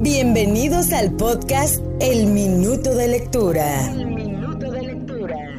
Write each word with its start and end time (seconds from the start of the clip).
Bienvenidos 0.00 0.92
al 0.92 1.10
podcast 1.16 1.80
El 1.98 2.28
Minuto 2.28 2.94
de 2.94 3.08
Lectura. 3.08 3.92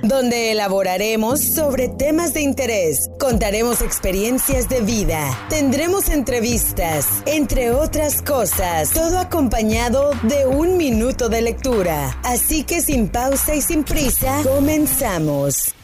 Donde 0.01 0.53
elaboraremos 0.53 1.41
sobre 1.41 1.89
temas 1.89 2.33
de 2.33 2.39
interés, 2.39 3.09
contaremos 3.19 3.81
experiencias 3.81 4.69
de 4.69 4.79
vida, 4.79 5.37
tendremos 5.49 6.07
entrevistas, 6.07 7.05
entre 7.25 7.71
otras 7.71 8.21
cosas, 8.21 8.91
todo 8.91 9.19
acompañado 9.19 10.11
de 10.23 10.47
un 10.47 10.77
minuto 10.77 11.27
de 11.27 11.41
lectura. 11.41 12.17
Así 12.23 12.63
que 12.63 12.79
sin 12.79 13.09
pausa 13.09 13.55
y 13.55 13.61
sin 13.61 13.83
prisa, 13.83 14.41
comenzamos. 14.43 15.75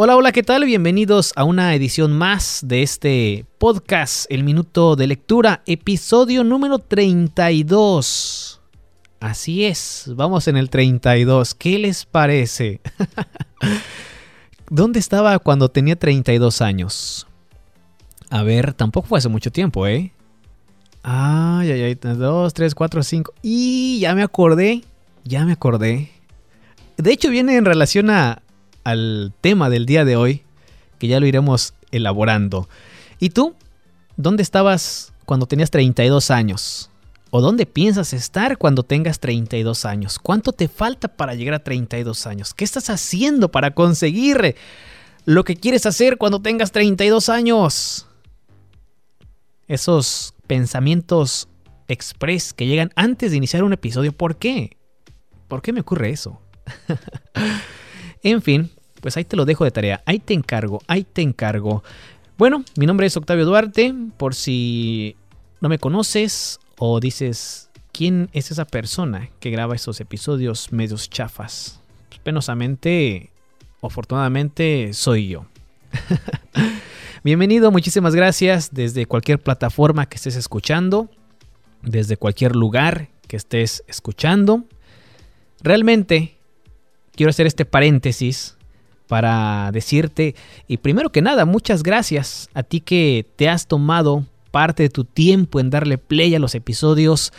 Hola, 0.00 0.16
hola, 0.16 0.30
¿qué 0.30 0.44
tal? 0.44 0.64
Bienvenidos 0.64 1.32
a 1.34 1.42
una 1.42 1.74
edición 1.74 2.16
más 2.16 2.60
de 2.62 2.84
este 2.84 3.46
podcast, 3.58 4.30
El 4.30 4.44
Minuto 4.44 4.94
de 4.94 5.08
Lectura, 5.08 5.64
episodio 5.66 6.44
número 6.44 6.78
32. 6.78 8.60
Así 9.18 9.64
es, 9.64 10.04
vamos 10.14 10.46
en 10.46 10.56
el 10.56 10.70
32. 10.70 11.52
¿Qué 11.56 11.80
les 11.80 12.06
parece? 12.06 12.80
¿Dónde 14.70 15.00
estaba 15.00 15.36
cuando 15.40 15.68
tenía 15.68 15.96
32 15.96 16.62
años? 16.62 17.26
A 18.30 18.44
ver, 18.44 18.74
tampoco 18.74 19.08
fue 19.08 19.18
hace 19.18 19.28
mucho 19.28 19.50
tiempo, 19.50 19.84
¿eh? 19.88 20.12
Ay, 21.02 21.72
ay, 21.72 21.82
ay, 21.82 21.94
2, 21.96 22.54
3, 22.54 22.72
4, 22.72 23.02
5. 23.02 23.34
Y 23.42 23.98
ya 23.98 24.14
me 24.14 24.22
acordé, 24.22 24.84
ya 25.24 25.44
me 25.44 25.50
acordé. 25.50 26.12
De 26.96 27.10
hecho, 27.10 27.30
viene 27.30 27.56
en 27.56 27.64
relación 27.64 28.10
a, 28.10 28.42
al 28.88 29.34
tema 29.42 29.68
del 29.68 29.84
día 29.84 30.06
de 30.06 30.16
hoy, 30.16 30.44
que 30.98 31.08
ya 31.08 31.20
lo 31.20 31.26
iremos 31.26 31.74
elaborando. 31.90 32.70
¿Y 33.18 33.30
tú? 33.30 33.54
¿Dónde 34.16 34.42
estabas 34.42 35.12
cuando 35.26 35.44
tenías 35.44 35.70
32 35.70 36.30
años? 36.30 36.90
¿O 37.30 37.42
dónde 37.42 37.66
piensas 37.66 38.14
estar 38.14 38.56
cuando 38.56 38.82
tengas 38.84 39.20
32 39.20 39.84
años? 39.84 40.18
¿Cuánto 40.18 40.52
te 40.52 40.68
falta 40.68 41.08
para 41.08 41.34
llegar 41.34 41.52
a 41.52 41.58
32 41.58 42.26
años? 42.26 42.54
¿Qué 42.54 42.64
estás 42.64 42.88
haciendo 42.88 43.50
para 43.50 43.72
conseguir 43.72 44.56
lo 45.26 45.44
que 45.44 45.56
quieres 45.56 45.84
hacer 45.84 46.16
cuando 46.16 46.40
tengas 46.40 46.72
32 46.72 47.28
años? 47.28 48.06
Esos 49.66 50.32
pensamientos 50.46 51.46
express 51.88 52.54
que 52.54 52.66
llegan 52.66 52.90
antes 52.96 53.32
de 53.32 53.36
iniciar 53.36 53.64
un 53.64 53.74
episodio, 53.74 54.12
¿por 54.12 54.36
qué? 54.36 54.78
¿Por 55.46 55.60
qué 55.60 55.74
me 55.74 55.80
ocurre 55.80 56.08
eso? 56.08 56.40
en 58.22 58.40
fin, 58.40 58.70
pues 59.00 59.16
ahí 59.16 59.24
te 59.24 59.36
lo 59.36 59.44
dejo 59.44 59.64
de 59.64 59.70
tarea, 59.70 60.02
ahí 60.06 60.18
te 60.18 60.34
encargo, 60.34 60.80
ahí 60.86 61.04
te 61.04 61.22
encargo. 61.22 61.82
Bueno, 62.36 62.64
mi 62.76 62.86
nombre 62.86 63.06
es 63.06 63.16
Octavio 63.16 63.44
Duarte, 63.44 63.94
por 64.16 64.34
si 64.34 65.16
no 65.60 65.68
me 65.68 65.78
conoces 65.78 66.60
o 66.78 67.00
dices, 67.00 67.70
¿quién 67.92 68.28
es 68.32 68.50
esa 68.50 68.64
persona 68.64 69.30
que 69.40 69.50
graba 69.50 69.74
esos 69.74 70.00
episodios 70.00 70.72
medios 70.72 71.10
chafas? 71.10 71.80
Pues 72.08 72.20
penosamente, 72.20 73.30
afortunadamente, 73.82 74.92
soy 74.92 75.28
yo. 75.28 75.46
Bienvenido, 77.24 77.72
muchísimas 77.72 78.14
gracias 78.14 78.70
desde 78.72 79.06
cualquier 79.06 79.40
plataforma 79.40 80.06
que 80.06 80.16
estés 80.16 80.36
escuchando, 80.36 81.10
desde 81.82 82.16
cualquier 82.16 82.54
lugar 82.54 83.08
que 83.26 83.36
estés 83.36 83.82
escuchando. 83.88 84.64
Realmente 85.60 86.36
quiero 87.16 87.30
hacer 87.30 87.48
este 87.48 87.64
paréntesis 87.64 88.57
para 89.08 89.70
decirte, 89.72 90.34
y 90.68 90.76
primero 90.76 91.10
que 91.10 91.22
nada, 91.22 91.46
muchas 91.46 91.82
gracias 91.82 92.48
a 92.54 92.62
ti 92.62 92.80
que 92.80 93.26
te 93.36 93.48
has 93.48 93.66
tomado 93.66 94.24
parte 94.50 94.84
de 94.84 94.88
tu 94.90 95.04
tiempo 95.04 95.60
en 95.60 95.70
darle 95.70 95.98
play 95.98 96.34
a 96.34 96.38
los 96.38 96.54
episodios. 96.54 97.32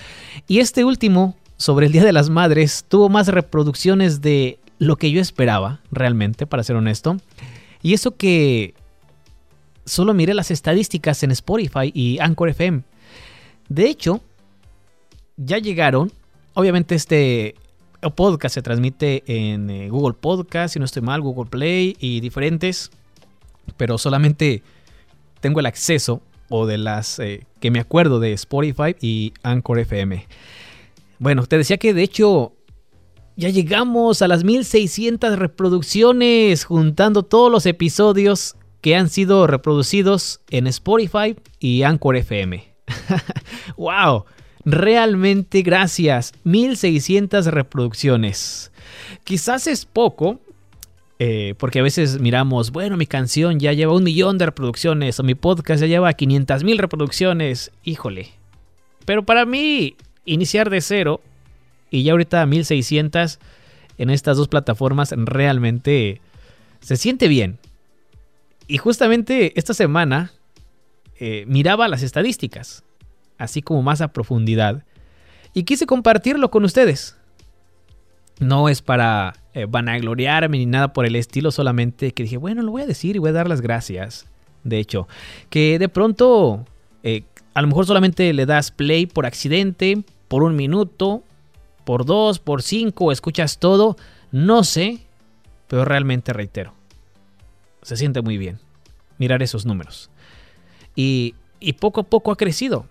Y 0.48 0.60
este 0.60 0.84
último, 0.84 1.36
sobre 1.58 1.86
el 1.86 1.92
Día 1.92 2.04
de 2.04 2.14
las 2.14 2.30
Madres, 2.30 2.86
tuvo 2.88 3.08
más 3.10 3.28
reproducciones 3.28 4.22
de 4.22 4.60
lo 4.80 4.96
que 4.96 5.12
yo 5.12 5.22
esperaba, 5.22 5.82
realmente, 5.92 6.48
para 6.48 6.64
ser 6.64 6.76
honesto. 6.76 7.18
Y 7.82 7.94
eso 7.94 8.16
que 8.18 8.74
solo 9.86 10.14
miré 10.14 10.34
las 10.34 10.52
estadísticas 10.52 11.24
en 11.24 11.32
Spotify 11.32 11.92
y 11.94 12.20
Anchor 12.20 12.50
FM. 12.50 12.82
De 13.68 13.88
hecho, 13.88 14.22
ya 15.38 15.58
llegaron, 15.58 16.12
obviamente 16.54 16.96
este 16.96 17.56
el 18.02 18.12
podcast 18.12 18.56
se 18.56 18.62
transmite 18.62 19.24
en 19.28 19.70
eh, 19.70 19.90
Google 19.90 20.16
Podcast, 20.20 20.74
si 20.74 20.80
no 20.80 20.86
estoy 20.86 21.02
mal, 21.02 21.22
Google 21.22 21.50
Play 21.50 21.96
y 22.00 22.20
diferentes. 22.22 22.92
Pero 23.78 23.98
solamente 23.98 24.64
tengo 25.42 25.60
el 25.60 25.66
acceso 25.66 26.22
o 26.50 26.66
de 26.66 26.78
las 26.78 27.20
eh, 27.20 27.46
que 27.60 27.72
me 27.72 27.80
acuerdo 27.80 28.20
de 28.20 28.34
Spotify 28.34 28.96
y 29.00 29.34
Anchor 29.44 29.80
FM. 29.80 30.28
Bueno, 31.20 31.46
te 31.46 31.58
decía 31.58 31.78
que 31.78 31.94
de 31.94 32.04
hecho 32.04 32.54
ya 33.36 33.50
llegamos 33.50 34.22
a 34.22 34.28
las 34.28 34.44
1600 34.44 35.38
reproducciones 35.38 36.66
juntando 36.66 37.24
todos 37.24 37.52
los 37.52 37.66
episodios 37.66 38.56
que 38.82 38.96
han 38.96 39.10
sido 39.10 39.46
reproducidos 39.46 40.42
en 40.50 40.68
Spotify 40.68 41.36
y 41.60 41.84
Anchor 41.84 42.16
FM. 42.16 42.74
¡Wow! 43.78 44.26
Realmente 44.72 45.64
gracias. 45.64 46.34
1600 46.44 47.48
reproducciones. 47.48 48.72
Quizás 49.24 49.66
es 49.66 49.86
poco, 49.86 50.40
eh, 51.18 51.56
porque 51.58 51.80
a 51.80 51.84
veces 51.84 52.20
miramos, 52.20 52.72
bueno, 52.72 52.96
mi 52.96 53.08
canción 53.08 53.60
ya 53.60 53.74
lleva 53.74 53.96
un 53.96 54.04
millón 54.04 54.38
de 54.38 54.46
reproducciones 54.46 55.20
o 55.20 55.24
mi 55.24 55.34
podcast 55.34 55.82
ya 55.82 55.88
lleva 55.88 56.14
500 56.14 56.64
mil 56.64 56.78
reproducciones. 56.78 57.72
Híjole. 57.84 58.30
Pero 59.06 59.26
para 59.26 59.46
mí, 59.46 59.96
iniciar 60.26 60.70
de 60.70 60.82
cero 60.82 61.22
y 61.90 62.04
ya 62.04 62.12
ahorita 62.12 62.46
1600 62.46 63.40
en 63.98 64.10
estas 64.12 64.38
dos 64.38 64.48
plataformas 64.48 65.14
realmente 65.18 66.22
se 66.80 66.96
siente 66.96 67.28
bien. 67.28 67.58
Y 68.68 68.78
justamente 68.78 69.54
esta 69.56 69.74
semana 69.74 70.32
eh, 71.20 71.44
miraba 71.48 71.88
las 71.88 72.04
estadísticas 72.04 72.84
así 73.40 73.64
como 73.64 73.82
más 73.82 74.02
a 74.02 74.10
profundidad, 74.10 74.84
y 75.54 75.64
quise 75.64 75.88
compartirlo 75.88 76.52
con 76.52 76.64
ustedes. 76.64 77.16
No 78.40 78.70
es 78.70 78.82
para 78.82 79.36
eh, 79.54 79.66
vanagloriarme 79.68 80.60
ni 80.60 80.66
nada 80.66 80.94
por 80.94 81.06
el 81.06 81.16
estilo, 81.16 81.52
solamente 81.52 82.14
que 82.14 82.24
dije, 82.24 82.38
bueno, 82.38 82.62
lo 82.62 82.72
voy 82.72 82.84
a 82.84 82.88
decir 82.88 83.16
y 83.16 83.20
voy 83.20 83.32
a 83.32 83.34
dar 83.34 83.50
las 83.50 83.62
gracias. 83.62 84.28
De 84.64 84.78
hecho, 84.78 85.08
que 85.50 85.80
de 85.80 85.90
pronto, 85.90 86.66
eh, 87.04 87.24
a 87.54 87.62
lo 87.62 87.68
mejor 87.68 87.86
solamente 87.86 88.32
le 88.34 88.46
das 88.46 88.72
play 88.72 89.08
por 89.08 89.26
accidente, 89.26 90.04
por 90.28 90.44
un 90.44 90.56
minuto, 90.56 91.24
por 91.86 92.06
dos, 92.06 92.40
por 92.40 92.62
cinco, 92.62 93.12
escuchas 93.12 93.58
todo, 93.58 93.98
no 94.32 94.64
sé, 94.64 95.00
pero 95.68 95.86
realmente 95.86 96.34
reitero, 96.34 96.74
se 97.82 97.98
siente 97.98 98.22
muy 98.22 98.38
bien 98.38 98.60
mirar 99.18 99.42
esos 99.44 99.66
números. 99.66 100.10
Y, 100.96 101.36
y 101.60 101.74
poco 101.74 102.02
a 102.02 102.04
poco 102.04 102.32
ha 102.32 102.38
crecido 102.38 102.86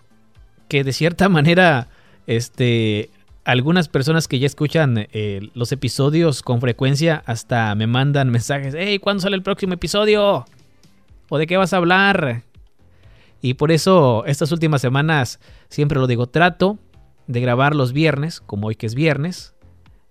que 0.69 0.85
de 0.85 0.93
cierta 0.93 1.27
manera, 1.29 1.89
este, 2.27 3.09
algunas 3.43 3.89
personas 3.89 4.27
que 4.27 4.39
ya 4.39 4.45
escuchan 4.45 5.07
eh, 5.11 5.49
los 5.53 5.71
episodios 5.73 6.41
con 6.41 6.61
frecuencia 6.61 7.23
hasta 7.25 7.75
me 7.75 7.87
mandan 7.87 8.29
mensajes, 8.31 8.73
hey, 8.77 8.99
¿cuándo 8.99 9.21
sale 9.21 9.35
el 9.35 9.43
próximo 9.43 9.73
episodio? 9.73 10.45
¿O 11.27 11.37
de 11.37 11.47
qué 11.47 11.57
vas 11.57 11.73
a 11.73 11.77
hablar? 11.77 12.43
Y 13.41 13.55
por 13.55 13.71
eso 13.71 14.23
estas 14.25 14.51
últimas 14.51 14.81
semanas 14.81 15.39
siempre 15.69 15.99
lo 15.99 16.07
digo, 16.07 16.27
trato 16.27 16.77
de 17.27 17.41
grabar 17.41 17.75
los 17.75 17.93
viernes, 17.93 18.41
como 18.41 18.67
hoy 18.67 18.75
que 18.75 18.87
es 18.87 18.95
viernes, 18.95 19.53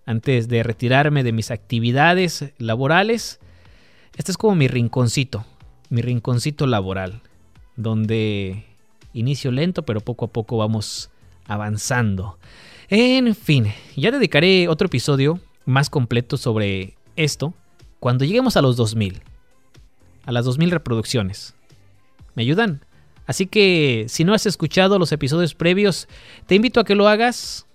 antes 0.07 0.49
de 0.49 0.63
retirarme 0.63 1.25
de 1.25 1.33
mis 1.33 1.51
actividades 1.51 2.53
laborales. 2.59 3.41
Este 4.17 4.31
es 4.31 4.39
como 4.39 4.55
mi 4.55 4.69
rinconcito, 4.69 5.45
mi 5.91 6.01
rinconcito 6.01 6.67
laboral, 6.67 7.21
donde 7.77 8.68
inicio 9.13 9.51
lento, 9.51 9.83
pero 9.83 10.01
poco 10.01 10.27
a 10.27 10.29
poco 10.29 10.57
vamos 10.57 11.11
avanzando. 11.47 12.39
En 12.89 13.35
fin, 13.35 13.73
ya 13.97 14.11
dedicaré 14.11 14.69
otro 14.69 14.87
episodio 14.87 15.41
más 15.65 15.91
completo 15.91 16.37
sobre 16.37 16.95
esto 17.17 17.55
cuando 18.01 18.25
lleguemos 18.25 18.57
a 18.57 18.63
los 18.63 18.77
2000. 18.77 19.21
A 20.25 20.33
las 20.33 20.45
2000 20.45 20.71
reproducciones. 20.71 21.55
¿Me 22.35 22.43
ayudan? 22.43 22.85
Así 23.27 23.47
que 23.47 24.07
si 24.09 24.25
no 24.25 24.33
has 24.33 24.47
escuchado 24.47 24.99
los 24.99 25.13
episodios 25.13 25.55
previos, 25.55 26.09
te 26.47 26.55
invito 26.55 26.81
a 26.81 26.85
que 26.85 26.95
lo 26.95 27.09
hagas 27.09 27.67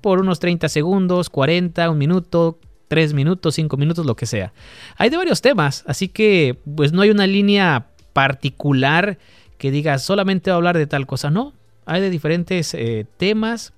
por 0.00 0.20
unos 0.20 0.40
30 0.40 0.68
segundos, 0.68 1.30
40, 1.30 1.90
un 1.90 1.98
minuto, 1.98 2.58
3 2.88 3.14
minutos, 3.14 3.54
5 3.54 3.76
minutos, 3.76 4.06
lo 4.06 4.16
que 4.16 4.26
sea. 4.26 4.52
Hay 4.96 5.10
de 5.10 5.16
varios 5.16 5.42
temas, 5.42 5.84
así 5.86 6.08
que 6.08 6.58
pues 6.74 6.92
no 6.92 7.02
hay 7.02 7.10
una 7.10 7.26
línea 7.26 7.88
particular 8.12 9.18
que 9.58 9.70
diga 9.70 9.98
solamente 9.98 10.50
va 10.50 10.54
a 10.54 10.58
hablar 10.58 10.76
de 10.76 10.86
tal 10.86 11.06
cosa. 11.06 11.30
No, 11.30 11.52
hay 11.84 12.00
de 12.00 12.10
diferentes 12.10 12.74
eh, 12.74 13.06
temas. 13.16 13.72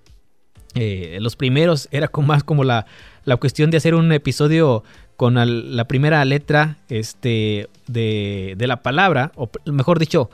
Eh, 0.75 1.19
los 1.21 1.37
primeros 1.37 1.89
era 1.91 2.09
con 2.09 2.27
más 2.27 2.45
como 2.45 2.65
la, 2.65 2.87
la, 3.25 3.37
cuestión 3.37 3.71
de 3.71 3.79
hacer 3.79 3.95
un 3.95 4.13
episodio 4.13 4.85
con 5.17 5.35
la 5.35 5.89
primera 5.89 6.25
letra 6.25 6.77
este, 6.89 7.69
de, 7.89 8.55
de, 8.57 8.67
la 8.69 8.83
palabra, 8.83 9.33
o 9.35 9.51
mejor 9.65 9.99
dicho, 9.99 10.31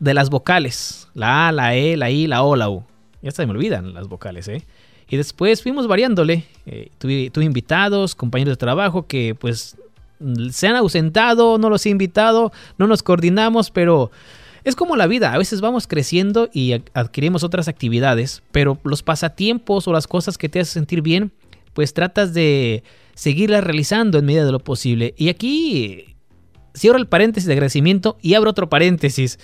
de 0.00 0.14
las 0.14 0.30
vocales. 0.30 1.08
La 1.14 1.48
A, 1.48 1.52
la 1.52 1.76
E, 1.76 1.96
la 1.96 2.10
I, 2.10 2.26
la 2.26 2.42
O, 2.42 2.56
la 2.56 2.68
U. 2.68 2.84
Ya 3.22 3.30
se 3.30 3.46
me 3.46 3.52
olvidan 3.52 3.94
las 3.94 4.08
vocales, 4.08 4.48
¿eh? 4.48 4.64
Y 5.08 5.16
después 5.16 5.62
fuimos 5.62 5.86
variándole. 5.86 6.44
Eh, 6.66 6.90
tuve, 6.98 7.30
tuve, 7.30 7.44
invitados, 7.44 8.14
compañeros 8.14 8.52
de 8.52 8.56
trabajo 8.56 9.06
que 9.06 9.36
pues 9.38 9.76
se 10.50 10.68
han 10.68 10.76
ausentado, 10.76 11.58
no 11.58 11.70
los 11.70 11.84
he 11.86 11.90
invitado, 11.90 12.52
no 12.78 12.86
nos 12.86 13.02
coordinamos, 13.02 13.70
pero 13.70 14.10
es 14.64 14.76
como 14.76 14.96
la 14.96 15.06
vida. 15.06 15.32
A 15.32 15.38
veces 15.38 15.60
vamos 15.60 15.86
creciendo 15.86 16.48
y 16.52 16.72
adquirimos 16.94 17.44
otras 17.44 17.68
actividades, 17.68 18.42
pero 18.52 18.78
los 18.84 19.02
pasatiempos 19.02 19.88
o 19.88 19.92
las 19.92 20.06
cosas 20.06 20.38
que 20.38 20.48
te 20.48 20.60
hacen 20.60 20.72
sentir 20.80 21.02
bien, 21.02 21.32
pues 21.72 21.94
tratas 21.94 22.34
de 22.34 22.82
seguirlas 23.14 23.64
realizando 23.64 24.18
en 24.18 24.24
medida 24.24 24.44
de 24.44 24.52
lo 24.52 24.60
posible. 24.60 25.14
Y 25.16 25.28
aquí 25.28 26.16
cierro 26.74 26.98
el 26.98 27.06
paréntesis 27.06 27.46
de 27.46 27.54
agradecimiento 27.54 28.18
y 28.22 28.34
abro 28.34 28.50
otro 28.50 28.68
paréntesis. 28.68 29.38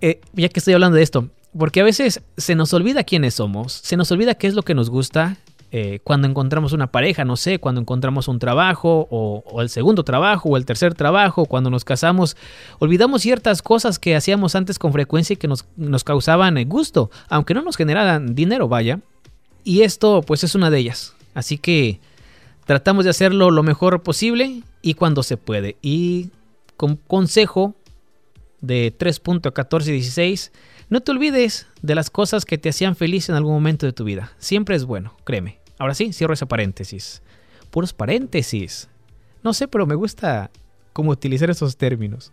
Eh, 0.00 0.20
ya 0.32 0.48
que 0.48 0.60
estoy 0.60 0.74
hablando 0.74 0.96
de 0.96 1.02
esto, 1.02 1.28
porque 1.56 1.80
a 1.80 1.84
veces 1.84 2.22
se 2.36 2.54
nos 2.54 2.72
olvida 2.72 3.04
quiénes 3.04 3.34
somos, 3.34 3.72
se 3.72 3.96
nos 3.96 4.10
olvida 4.12 4.34
qué 4.34 4.46
es 4.46 4.54
lo 4.54 4.62
que 4.62 4.74
nos 4.74 4.90
gusta. 4.90 5.36
Eh, 5.70 6.00
cuando 6.02 6.26
encontramos 6.26 6.72
una 6.72 6.86
pareja, 6.86 7.26
no 7.26 7.36
sé, 7.36 7.58
cuando 7.58 7.80
encontramos 7.80 8.26
un 8.26 8.38
trabajo 8.38 9.06
o, 9.10 9.60
el 9.60 9.68
segundo 9.68 10.02
trabajo 10.02 10.48
o 10.48 10.56
el 10.56 10.64
tercer 10.64 10.94
trabajo, 10.94 11.44
cuando 11.44 11.68
nos 11.68 11.84
casamos, 11.84 12.36
olvidamos 12.78 13.22
ciertas 13.22 13.60
cosas 13.60 13.98
que 13.98 14.16
hacíamos 14.16 14.54
antes 14.54 14.78
con 14.78 14.92
frecuencia 14.92 15.34
y 15.34 15.36
que 15.36 15.48
nos, 15.48 15.66
nos 15.76 16.04
causaban 16.04 16.56
gusto, 16.68 17.10
aunque 17.28 17.52
no 17.52 17.62
nos 17.62 17.76
generaran 17.76 18.34
dinero, 18.34 18.68
vaya. 18.68 19.00
Y 19.62 19.82
esto 19.82 20.22
pues 20.22 20.42
es 20.44 20.54
una 20.54 20.70
de 20.70 20.78
ellas. 20.78 21.14
Así 21.34 21.58
que 21.58 22.00
tratamos 22.64 23.04
de 23.04 23.10
hacerlo 23.10 23.50
lo 23.50 23.62
mejor 23.62 24.02
posible 24.02 24.62
y 24.80 24.94
cuando 24.94 25.22
se 25.22 25.36
puede. 25.36 25.76
Y 25.82 26.30
con 26.78 26.96
consejo 26.96 27.74
de 28.60 28.94
3.1416, 28.96 30.50
no 30.90 31.00
te 31.00 31.10
olvides 31.10 31.66
de 31.82 31.94
las 31.94 32.10
cosas 32.10 32.44
que 32.44 32.58
te 32.58 32.70
hacían 32.70 32.96
feliz 32.96 33.28
en 33.28 33.34
algún 33.34 33.52
momento 33.52 33.86
de 33.86 33.92
tu 33.92 34.04
vida. 34.04 34.32
Siempre 34.38 34.74
es 34.74 34.84
bueno, 34.84 35.14
créeme. 35.24 35.58
Ahora 35.78 35.94
sí, 35.94 36.12
cierro 36.12 36.34
ese 36.34 36.46
paréntesis. 36.46 37.22
Puros 37.70 37.92
paréntesis. 37.92 38.88
No 39.42 39.52
sé, 39.52 39.68
pero 39.68 39.86
me 39.86 39.94
gusta 39.94 40.50
cómo 40.92 41.10
utilizar 41.10 41.50
esos 41.50 41.76
términos. 41.76 42.32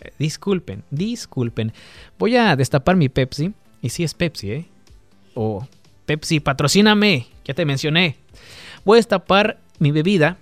Eh, 0.00 0.12
disculpen, 0.18 0.84
disculpen. 0.90 1.72
Voy 2.18 2.36
a 2.36 2.54
destapar 2.56 2.96
mi 2.96 3.08
Pepsi. 3.08 3.52
Y 3.82 3.88
sí 3.88 4.04
es 4.04 4.14
Pepsi, 4.14 4.52
¿eh? 4.52 4.66
O 5.34 5.66
Pepsi, 6.06 6.40
patrocíname. 6.40 7.26
Ya 7.44 7.54
te 7.54 7.64
mencioné. 7.64 8.16
Voy 8.84 8.96
a 8.96 9.00
destapar 9.00 9.58
mi 9.78 9.90
bebida. 9.90 10.36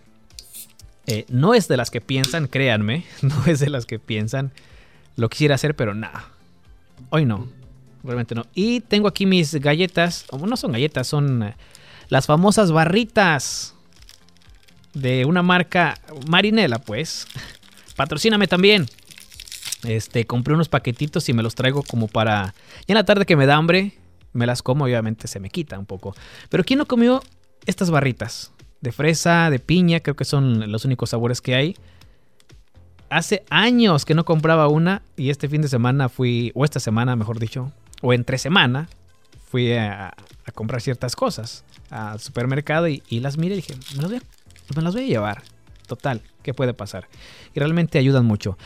Eh, 1.06 1.25
no 1.29 1.55
es 1.55 1.69
de 1.69 1.77
las 1.77 1.91
que 1.91 2.00
piensan, 2.00 2.49
créanme. 2.49 3.05
No 3.23 3.47
es 3.47 3.61
de 3.61 3.71
las 3.71 3.87
que 3.87 3.99
piensan. 3.99 4.53
Lo 5.17 5.29
quisiera 5.29 5.55
hacer, 5.55 5.75
pero 5.75 5.95
nada. 5.95 6.38
Hoy 7.11 7.25
no. 7.25 7.49
Realmente 8.03 8.35
no. 8.35 8.47
Y 8.55 8.81
tengo 8.81 9.09
aquí 9.09 9.27
mis 9.27 9.55
galletas. 9.55 10.27
No 10.33 10.56
son 10.56 10.73
galletas, 10.73 11.06
son 11.06 11.43
eh, 11.43 11.56
las 12.09 12.27
famosas 12.27 12.71
barritas 12.73 13.75
de 14.95 15.25
una 15.25 15.43
marca 15.43 15.99
Marinela, 16.29 16.79
pues. 16.79 17.27
Patrocíname 17.97 18.47
también. 18.47 18.87
Este, 19.85 20.25
compré 20.25 20.55
unos 20.55 20.69
paquetitos 20.69 21.29
y 21.29 21.33
me 21.33 21.43
los 21.43 21.55
traigo 21.55 21.83
como 21.83 22.09
para. 22.09 22.55
Y 22.87 22.93
en 22.93 22.97
la 22.97 23.05
tarde 23.05 23.27
que 23.27 23.37
me 23.37 23.47
da 23.47 23.56
hambre, 23.56 23.99
me 24.33 24.47
las 24.47 24.62
como, 24.62 24.85
obviamente 24.85 25.29
se 25.29 25.41
me 25.41 25.50
quita 25.50 25.79
un 25.79 25.87
poco. 25.87 26.15
Pero 26.49 26.65
¿quién 26.65 26.79
no 26.79 26.87
comió 26.87 27.23
estas 27.67 27.91
barritas? 27.91 28.53
De 28.81 28.93
fresa, 28.93 29.50
de 29.50 29.59
piña, 29.59 30.00
creo 30.00 30.15
que 30.15 30.25
son 30.25 30.71
los 30.71 30.85
únicos 30.85 31.11
sabores 31.11 31.41
que 31.41 31.55
hay 31.55 31.77
hace 33.10 33.44
años 33.50 34.05
que 34.05 34.14
no 34.14 34.25
compraba 34.25 34.69
una 34.69 35.02
y 35.16 35.31
este 35.31 35.49
fin 35.49 35.62
de 35.62 35.69
semana 35.69 36.08
fui, 36.08 36.52
o 36.55 36.64
esta 36.64 36.81
semana 36.81 37.16
mejor 37.16 37.38
dicho, 37.38 37.72
o 38.02 38.12
entre 38.12 38.38
semana, 38.38 38.88
fui 39.50 39.72
a, 39.72 40.14
comprar 40.55 40.81
ciertas 40.81 41.14
cosas 41.14 41.64
al 41.90 42.20
supermercado 42.20 42.88
y, 42.88 43.02
las 43.20 43.38
miré 43.38 43.55
y 43.55 43.56
dije, 43.56 43.75
me 43.96 44.02
las, 44.02 44.10
voy 44.10 44.19
a, 44.19 44.75
me 44.76 44.82
las 44.82 44.94
voy 44.94 45.05
a 45.05 45.06
llevar. 45.06 45.43
Total, 45.87 46.22
¿qué 46.43 46.52
puede 46.52 46.75
pasar? 46.75 47.08
Y 47.55 47.60
realmente 47.60 47.99
ayudan 47.99 48.26
mucho. 48.26 48.58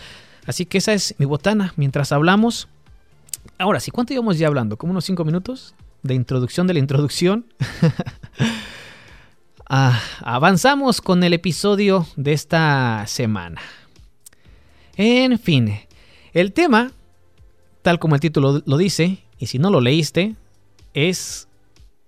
Así 0.47 0.67
que 0.67 0.79
esa 0.79 0.93
es 0.93 1.15
mi 1.19 1.27
botana. 1.27 1.73
Mientras 1.77 2.11
hablamos, 2.11 2.69
ahora 3.59 3.79
sí, 3.79 3.91
¿cuánto 3.91 4.13
íbamos 4.13 4.39
ya 4.39 4.49
hablando? 4.49 4.77
¿Como 4.77 4.91
unos 4.91 5.05
5 5.05 5.25
minutos 5.25 5.75
de 6.03 6.15
introducción 6.15 6.67
de 6.67 6.75
la 6.75 6.81
introducción? 6.81 7.47
ah, 9.69 10.01
avanzamos 10.21 11.01
con 11.01 11.23
el 11.23 11.33
episodio 11.33 12.07
de 12.17 12.33
esta 12.33 13.05
semana. 13.07 13.61
En 14.97 15.39
fin, 15.39 15.75
el 16.33 16.53
tema, 16.53 16.93
tal 17.83 17.99
como 17.99 18.15
el 18.15 18.21
título 18.21 18.63
lo 18.65 18.77
dice, 18.77 19.19
y 19.39 19.47
si 19.47 19.59
no 19.59 19.71
lo 19.71 19.81
leíste, 19.81 20.35
es 20.95 21.49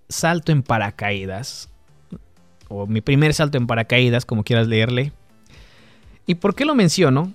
salto 0.09 0.53
en 0.53 0.63
paracaídas. 0.63 1.69
O 2.69 2.87
mi 2.87 3.01
primer 3.01 3.35
salto 3.35 3.59
en 3.59 3.67
paracaídas, 3.67 4.25
como 4.25 4.45
quieras 4.45 4.67
leerle. 4.69 5.13
¿Y 6.27 6.37
por 6.37 6.55
qué 6.55 6.65
lo 6.65 6.75
menciono? 6.75 7.33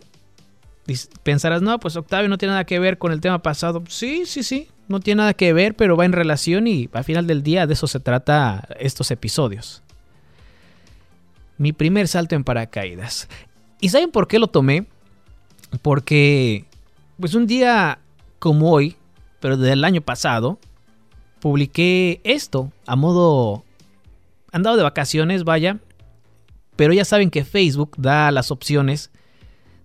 Pensarás, 1.23 1.61
no, 1.61 1.79
pues 1.79 1.95
Octavio 1.95 2.29
no 2.29 2.37
tiene 2.37 2.53
nada 2.53 2.65
que 2.65 2.79
ver 2.79 2.97
con 2.97 3.11
el 3.11 3.21
tema 3.21 3.41
pasado. 3.41 3.83
Sí, 3.87 4.23
sí, 4.25 4.41
sí, 4.41 4.67
no 4.87 4.99
tiene 4.99 5.19
nada 5.19 5.33
que 5.35 5.53
ver, 5.53 5.75
pero 5.75 5.95
va 5.95 6.05
en 6.05 6.13
relación 6.13 6.65
y 6.65 6.89
al 6.93 7.03
final 7.03 7.27
del 7.27 7.43
día 7.43 7.67
de 7.67 7.73
eso 7.73 7.85
se 7.85 7.99
trata 7.99 8.67
estos 8.79 9.11
episodios. 9.11 9.83
Mi 11.57 11.73
primer 11.73 12.07
salto 12.07 12.35
en 12.35 12.43
paracaídas. 12.43 13.27
¿Y 13.79 13.89
saben 13.89 14.09
por 14.09 14.27
qué 14.27 14.39
lo 14.39 14.47
tomé? 14.47 14.87
Porque, 15.81 16.65
pues 17.19 17.33
un 17.35 17.47
día 17.47 17.99
como 18.39 18.71
hoy, 18.71 18.95
pero 19.39 19.57
del 19.57 19.83
año 19.83 20.01
pasado, 20.01 20.59
publiqué 21.39 22.21
esto 22.23 22.71
a 22.85 22.95
modo... 22.95 23.63
Andado 24.51 24.77
de 24.77 24.83
vacaciones, 24.83 25.43
vaya. 25.43 25.77
Pero 26.75 26.93
ya 26.93 27.05
saben 27.05 27.29
que 27.29 27.43
Facebook 27.43 27.95
da 27.97 28.31
las 28.31 28.49
opciones 28.51 29.11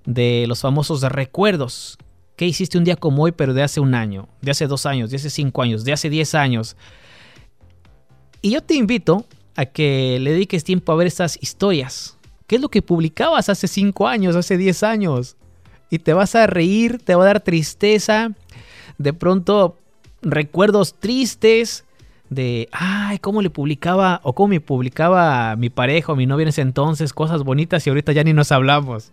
de 0.07 0.47
los 0.49 0.61
famosos 0.61 1.03
recuerdos. 1.03 1.99
¿Qué 2.37 2.47
hiciste 2.47 2.79
un 2.79 2.85
día 2.85 2.97
como 2.97 3.25
hoy, 3.25 3.33
pero 3.33 3.53
de 3.53 3.63
hace 3.63 3.81
un 3.81 3.95
año, 3.95 4.29
de 4.41 4.51
hace 4.51 4.67
dos 4.67 4.87
años, 4.87 5.11
de 5.11 5.17
hace 5.17 5.31
cinco 5.31 5.63
años, 5.63 5.85
de 5.85 5.93
hace 5.93 6.09
diez 6.09 6.35
años? 6.35 6.77
Y 8.43 8.51
yo 8.51 8.63
te 8.63 8.75
invito 8.75 9.27
a 9.55 9.67
que 9.67 10.19
le 10.21 10.33
dediques 10.33 10.65
tiempo 10.65 10.93
a 10.93 10.97
ver 10.97 11.07
estas 11.07 11.39
historias. 11.41 12.19
¿Qué 12.47 12.57
es 12.57 12.63
lo 12.63 12.69
que 12.69 12.83
publicabas 12.83 13.49
hace 13.49 13.69
cinco 13.69 14.09
años, 14.09 14.35
hace 14.37 14.57
diez 14.57 14.83
años? 14.83 15.37
Y 15.91 15.99
te 15.99 16.13
vas 16.13 16.35
a 16.35 16.47
reír, 16.47 16.99
te 17.03 17.15
va 17.15 17.23
a 17.23 17.27
dar 17.27 17.41
tristeza, 17.41 18.33
de 18.99 19.13
pronto 19.13 19.79
recuerdos 20.23 20.95
tristes 20.95 21.85
de, 22.31 22.69
ay, 22.73 23.19
cómo 23.19 23.43
le 23.43 23.51
publicaba 23.51 24.21
o 24.25 24.33
cómo 24.35 24.49
me 24.49 24.61
publicaba 24.61 25.57
mi 25.57 25.71
pareja 25.71 26.13
o 26.13 26.17
mi 26.17 26.27
novia 26.27 26.45
en 26.45 26.49
ese 26.49 26.63
entonces 26.63 27.13
cosas 27.13 27.43
bonitas 27.43 27.87
y 27.87 27.91
ahorita 27.91 28.13
ya 28.13 28.25
ni 28.25 28.33
nos 28.33 28.51
hablamos. 28.53 29.13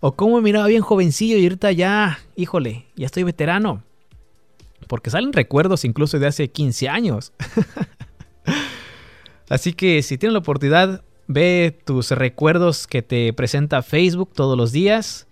O 0.00 0.12
cómo 0.12 0.36
me 0.36 0.42
miraba 0.42 0.66
bien 0.66 0.82
jovencillo 0.82 1.36
y 1.36 1.44
ahorita 1.44 1.70
ya, 1.70 2.18
híjole, 2.34 2.86
ya 2.96 3.06
estoy 3.06 3.22
veterano. 3.22 3.82
Porque 4.88 5.10
salen 5.10 5.32
recuerdos 5.32 5.84
incluso 5.84 6.18
de 6.18 6.26
hace 6.26 6.50
15 6.50 6.88
años. 6.88 7.32
Así 9.48 9.72
que 9.74 10.02
si 10.02 10.18
tienes 10.18 10.32
la 10.32 10.40
oportunidad, 10.40 11.04
ve 11.28 11.78
tus 11.84 12.10
recuerdos 12.10 12.88
que 12.88 13.02
te 13.02 13.32
presenta 13.32 13.82
Facebook 13.82 14.32
todos 14.34 14.56
los 14.56 14.72
días 14.72 15.28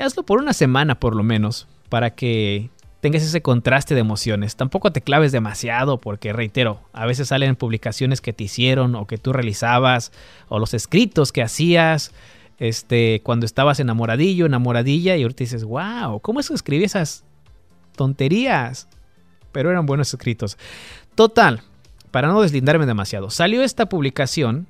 hazlo 0.00 0.24
por 0.24 0.40
una 0.40 0.52
semana 0.52 0.98
por 0.98 1.14
lo 1.14 1.22
menos, 1.22 1.68
para 1.88 2.10
que 2.10 2.70
tengas 3.00 3.22
ese 3.22 3.42
contraste 3.42 3.94
de 3.94 4.00
emociones. 4.00 4.56
Tampoco 4.56 4.92
te 4.92 5.00
claves 5.00 5.32
demasiado 5.32 5.98
porque, 5.98 6.32
reitero, 6.32 6.80
a 6.92 7.06
veces 7.06 7.28
salen 7.28 7.56
publicaciones 7.56 8.20
que 8.20 8.32
te 8.32 8.44
hicieron 8.44 8.94
o 8.94 9.06
que 9.06 9.18
tú 9.18 9.32
realizabas 9.32 10.12
o 10.48 10.58
los 10.58 10.74
escritos 10.74 11.32
que 11.32 11.42
hacías 11.42 12.12
este, 12.58 13.22
cuando 13.24 13.46
estabas 13.46 13.80
enamoradillo, 13.80 14.46
enamoradilla 14.46 15.16
y 15.16 15.22
ahorita 15.22 15.44
dices, 15.44 15.64
wow, 15.64 16.20
¿cómo 16.20 16.40
es 16.40 16.48
que 16.48 16.54
escribí 16.54 16.84
esas 16.84 17.24
tonterías? 17.96 18.86
Pero 19.50 19.70
eran 19.70 19.86
buenos 19.86 20.12
escritos. 20.12 20.58
Total, 21.14 21.62
para 22.10 22.28
no 22.28 22.42
deslindarme 22.42 22.86
demasiado, 22.86 23.30
salió 23.30 23.62
esta 23.62 23.88
publicación 23.88 24.66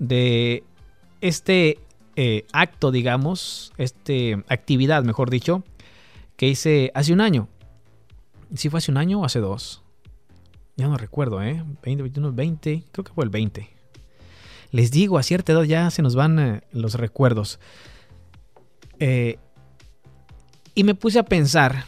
de 0.00 0.64
este 1.20 1.78
eh, 2.16 2.46
acto, 2.52 2.90
digamos, 2.90 3.72
este, 3.76 4.44
actividad, 4.48 5.02
mejor 5.04 5.30
dicho, 5.30 5.62
que 6.36 6.48
hice 6.48 6.90
hace 6.94 7.12
un 7.12 7.20
año. 7.20 7.48
Si 8.54 8.68
fue 8.68 8.78
hace 8.78 8.90
un 8.90 8.98
año 8.98 9.20
o 9.20 9.24
hace 9.24 9.40
dos. 9.40 9.82
Ya 10.76 10.88
no 10.88 10.96
recuerdo, 10.96 11.42
¿eh? 11.42 11.62
20, 11.82 12.02
21, 12.02 12.32
20, 12.32 12.84
creo 12.90 13.04
que 13.04 13.12
fue 13.12 13.24
el 13.24 13.30
20. 13.30 13.68
Les 14.70 14.90
digo, 14.90 15.18
a 15.18 15.22
cierta 15.22 15.52
edad 15.52 15.62
ya 15.62 15.90
se 15.90 16.02
nos 16.02 16.16
van 16.16 16.38
eh, 16.38 16.62
los 16.72 16.94
recuerdos. 16.94 17.60
Eh, 18.98 19.38
y 20.74 20.82
me 20.82 20.94
puse 20.94 21.20
a 21.20 21.24
pensar, 21.24 21.84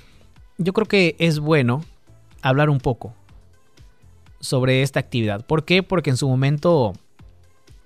yo 0.59 0.73
creo 0.73 0.87
que 0.87 1.16
es 1.18 1.40
bueno 1.40 1.85
hablar 2.42 2.71
un 2.71 2.78
poco 2.78 3.12
sobre 4.38 4.83
esta 4.83 5.00
actividad. 5.00 5.45
¿Por 5.45 5.64
qué? 5.64 5.83
Porque 5.83 6.11
en 6.11 6.16
su 6.16 6.28
momento 6.28 6.92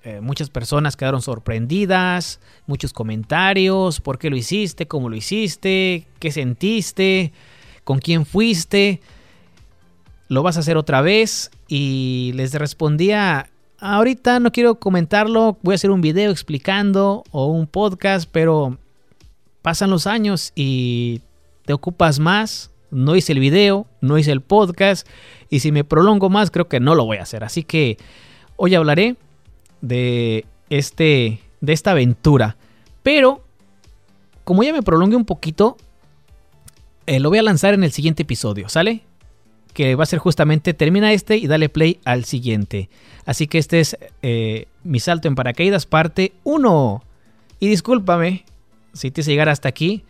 eh, 0.03 0.21
muchas 0.21 0.51
personas 0.51 0.97
quedaron 0.97 1.23
sorprendidas, 1.23 2.41
muchos 2.67 2.93
comentarios, 2.93 4.01
¿por 4.01 4.19
qué 4.19 4.31
lo 4.31 4.37
hiciste? 4.37 4.87
¿Cómo 4.87 5.09
lo 5.09 5.17
hiciste? 5.17 6.07
¿Qué 6.19 6.31
sentiste? 6.31 7.33
¿Con 7.85 7.99
quién 7.99 8.25
fuiste? 8.25 9.01
¿lo 10.31 10.45
vas 10.45 10.57
a 10.57 10.61
hacer 10.61 10.79
otra 10.79 11.03
vez? 11.03 11.51
Y 11.69 12.33
les 12.37 12.55
respondía, 12.55 13.51
ahorita 13.81 14.41
no 14.41 14.53
quiero 14.53 14.77
comentarlo, 14.77 15.59
voy 15.63 15.73
a 15.73 15.75
hacer 15.75 15.91
un 15.91 16.01
video 16.01 16.31
explicando 16.31 17.25
o 17.33 17.47
un 17.47 17.67
podcast, 17.67 18.29
pero 18.31 18.79
pasan 19.61 19.91
los 19.91 20.07
años 20.07 20.53
y 20.55 21.21
te 21.67 21.75
ocupas 21.75 22.19
más. 22.19 22.71
No 22.93 23.15
hice 23.15 23.33
el 23.33 23.41
video, 23.41 23.87
no 24.01 24.19
hice 24.19 24.33
el 24.33 24.41
podcast 24.41 25.07
y 25.49 25.61
si 25.61 25.71
me 25.71 25.85
prolongo 25.85 26.29
más 26.29 26.51
creo 26.51 26.69
que 26.69 26.81
no 26.81 26.95
lo 26.95 27.05
voy 27.05 27.19
a 27.19 27.23
hacer. 27.23 27.45
Así 27.45 27.63
que 27.63 27.99
hoy 28.57 28.75
hablaré 28.75 29.17
de 29.81 30.45
este 30.69 31.41
de 31.61 31.73
esta 31.73 31.91
aventura, 31.91 32.57
pero 33.03 33.43
como 34.45 34.63
ya 34.63 34.73
me 34.73 34.83
prolongué 34.83 35.17
un 35.17 35.25
poquito, 35.25 35.77
eh, 37.07 37.21
lo 37.21 37.29
voy 37.29 37.39
a 37.39 37.43
lanzar 37.43 37.75
en 37.75 37.85
el 37.85 37.93
siguiente 37.93 38.23
episodio, 38.23 38.69
¿sale? 38.69 39.03
Que 39.75 39.95
va 39.95 40.03
a 40.03 40.07
ser 40.07 40.19
justamente 40.19 40.75
termina 40.75 41.13
este 41.13 41.37
y 41.37 41.47
dale 41.47 41.69
play 41.69 42.01
al 42.05 42.25
siguiente. 42.25 42.89
Así 43.25 43.47
que 43.47 43.59
este 43.59 43.81
es 43.81 43.97
eh, 44.23 44.67
mi 44.83 45.01
salto 45.01 45.29
en 45.29 45.35
paracaídas 45.35 45.87
parte 45.87 46.33
1. 46.45 47.05
Y 47.61 47.69
discúlpame 47.69 48.45
si 48.93 49.11
te 49.11 49.21
hice 49.21 49.31
llegar 49.31 49.49
hasta 49.49 49.69
aquí, 49.69 50.03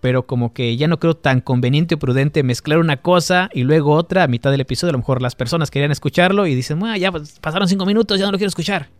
pero 0.00 0.26
como 0.26 0.52
que 0.52 0.76
ya 0.76 0.88
no 0.88 0.98
creo 0.98 1.14
tan 1.14 1.40
conveniente 1.40 1.94
o 1.94 1.98
prudente 1.98 2.42
mezclar 2.42 2.78
una 2.78 2.98
cosa 2.98 3.48
y 3.54 3.62
luego 3.62 3.92
otra 3.92 4.24
a 4.24 4.28
mitad 4.28 4.50
del 4.50 4.60
episodio. 4.60 4.90
A 4.90 4.92
lo 4.92 4.98
mejor 4.98 5.22
las 5.22 5.34
personas 5.34 5.70
querían 5.70 5.92
escucharlo 5.92 6.46
y 6.46 6.54
dicen, 6.54 6.80
ya 6.98 7.12
pasaron 7.40 7.68
5 7.68 7.86
minutos, 7.86 8.18
ya 8.18 8.26
no 8.26 8.32
lo 8.32 8.38
quiero 8.38 8.48
escuchar. 8.48 8.90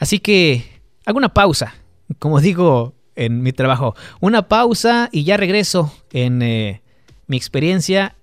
Así 0.00 0.18
que 0.18 0.82
hago 1.06 1.18
una 1.18 1.32
pausa. 1.32 1.74
Como 2.18 2.40
digo 2.40 2.94
en 3.14 3.42
mi 3.42 3.52
trabajo. 3.52 3.94
Una 4.20 4.48
pausa 4.48 5.08
y 5.12 5.24
ya 5.24 5.36
regreso 5.36 5.92
en 6.10 6.42
eh, 6.42 6.82
mi 7.26 7.36
experiencia 7.36 8.16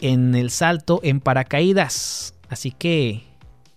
en 0.00 0.34
el 0.34 0.50
salto 0.50 1.00
en 1.04 1.20
paracaídas. 1.20 2.34
Así 2.48 2.72
que 2.72 3.22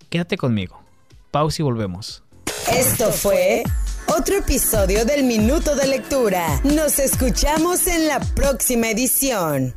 quédate 0.10 0.38
conmigo. 0.38 0.82
Pausa 1.30 1.62
y 1.62 1.64
volvemos. 1.64 2.24
Esto 2.72 3.12
fue 3.12 3.64
otro 4.08 4.38
episodio 4.38 5.06
del 5.06 5.24
Minuto 5.24 5.76
de 5.76 5.88
Lectura. 5.88 6.62
Nos 6.64 7.00
escuchamos 7.00 7.86
en 7.88 8.08
la 8.08 8.20
próxima 8.20 8.90
edición. 8.90 9.76